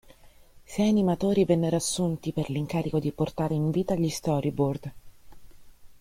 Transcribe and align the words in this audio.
Sei 0.65 0.89
animatori 0.89 1.45
vennero 1.45 1.75
assunti 1.75 2.31
per 2.33 2.49
l'incarico 2.49 2.97
di 2.97 3.11
portare 3.11 3.53
in 3.53 3.69
vita 3.69 3.93
gli 3.93 4.09
storyboard. 4.09 4.93